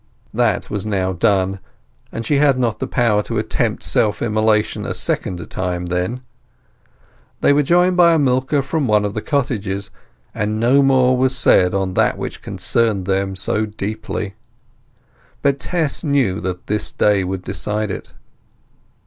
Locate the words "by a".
7.97-8.17